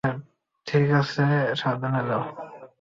ঠিক 0.67 0.87
আছে, 0.91 1.25
সাবধানে 1.55 2.01
যাও। 2.09 2.23